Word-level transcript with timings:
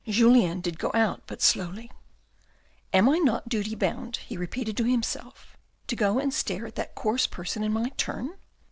Julien 0.07 0.61
did 0.61 0.79
go 0.79 0.89
out, 0.95 1.21
but 1.27 1.43
slowly." 1.43 1.91
Am 2.91 3.07
I 3.07 3.19
not 3.19 3.43
in 3.45 3.49
duty 3.49 3.75
bound, 3.75 4.15
he 4.17 4.35
repeated 4.35 4.75
to 4.77 4.83
himself, 4.85 5.55
to 5.85 5.95
go 5.95 6.17
and 6.17 6.33
stare 6.33 6.65
at 6.65 6.73
that 6.73 6.95
coarse 6.95 7.27
person 7.27 7.61
in 7.61 7.71
my 7.71 7.89
turn 7.97 8.33